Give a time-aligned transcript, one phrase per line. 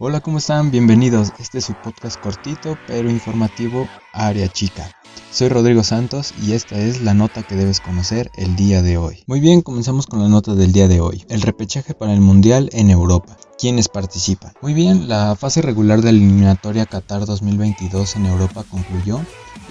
[0.00, 0.70] Hola, ¿cómo están?
[0.70, 1.32] Bienvenidos.
[1.40, 4.88] Este es su podcast cortito pero informativo Área Chica.
[5.32, 9.24] Soy Rodrigo Santos y esta es la nota que debes conocer el día de hoy.
[9.26, 11.24] Muy bien, comenzamos con la nota del día de hoy.
[11.28, 13.36] El repechaje para el Mundial en Europa.
[13.58, 14.52] ¿Quiénes participan?
[14.62, 19.20] Muy bien, la fase regular de la eliminatoria Qatar 2022 en Europa concluyó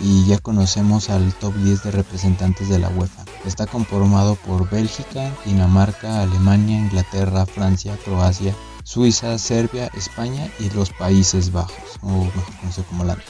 [0.02, 3.24] y ya conocemos al top 10 de representantes de la UEFA.
[3.46, 8.54] Está conformado por Bélgica, Dinamarca, Alemania, Inglaterra, Francia, Croacia,
[8.84, 13.24] Suiza, Serbia, España y los Países Bajos, o mejor conocido como Holanda,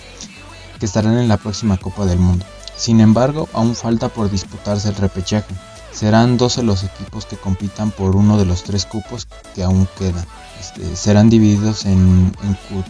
[0.80, 2.46] que estarán en la próxima Copa del Mundo.
[2.76, 5.54] Sin embargo, aún falta por disputarse el repechaje.
[5.98, 10.26] Serán 12 los equipos que compitan por uno de los tres cupos que aún quedan.
[10.60, 12.32] Este, serán divididos en,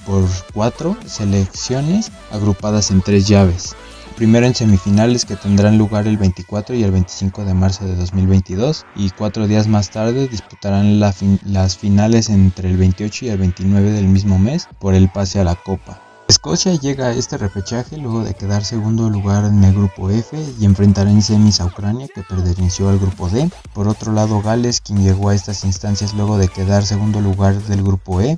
[0.05, 3.77] por cuatro selecciones agrupadas en tres llaves
[4.17, 8.85] primero en semifinales que tendrán lugar el 24 y el 25 de marzo de 2022
[8.95, 14.07] y cuatro días más tarde disputarán las finales entre el 28 y el 29 del
[14.07, 16.06] mismo mes por el pase a la Copa.
[16.27, 20.65] Escocia llega a este repechaje luego de quedar segundo lugar en el grupo F y
[20.65, 23.49] enfrentará en semis a Ucrania que perteneció al grupo D.
[23.73, 27.81] Por otro lado Gales quien llegó a estas instancias luego de quedar segundo lugar del
[27.81, 28.35] grupo E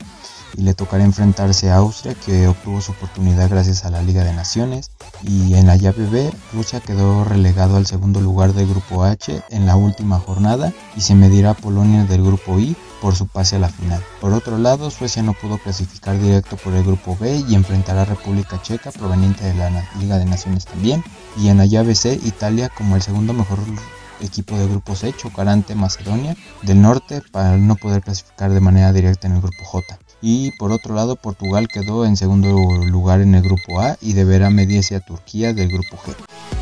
[0.55, 4.33] y le tocará enfrentarse a Austria que obtuvo su oportunidad gracias a la Liga de
[4.33, 4.91] Naciones
[5.23, 9.65] y en la llave B Rusia quedó relegado al segundo lugar del grupo H en
[9.65, 13.59] la última jornada y se medirá a Polonia del grupo I por su pase a
[13.59, 14.03] la final.
[14.21, 18.05] Por otro lado, Suecia no pudo clasificar directo por el grupo B y enfrentará a
[18.05, 21.03] República Checa proveniente de la Liga de Naciones también.
[21.37, 23.59] Y en la llave C, Italia como el segundo mejor
[24.21, 28.91] equipo de grupo C chocará ante Macedonia del Norte para no poder clasificar de manera
[28.91, 29.99] directa en el grupo J.
[30.21, 32.49] Y por otro lado, Portugal quedó en segundo
[32.85, 36.58] lugar en el grupo A y deberá medirse a Turquía del grupo G.